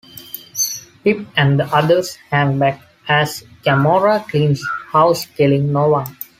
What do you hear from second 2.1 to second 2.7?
hang